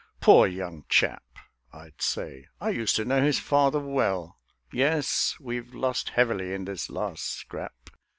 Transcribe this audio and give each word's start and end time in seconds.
"Poor 0.19 0.47
young 0.47 0.83
chap," 0.89 1.21
I'd 1.71 2.01
say 2.01 2.47
"I 2.59 2.71
used 2.71 2.95
to 2.95 3.05
know 3.05 3.21
his 3.21 3.37
father 3.37 3.79
well; 3.79 4.39
Yes, 4.73 5.35
we've 5.39 5.75
lost 5.75 6.09
heavily 6.09 6.53
in 6.55 6.65
this 6.65 6.89
last 6.89 7.23
scrap." 7.25 7.91